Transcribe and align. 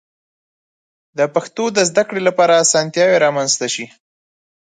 د 1.17 1.19
پښتو 1.35 1.63
د 1.75 1.77
زده 1.89 2.03
کړې 2.07 2.21
لپاره 2.27 2.59
آسانتیاوې 2.63 3.17
رامنځته 3.25 3.67
شي. 3.73 3.85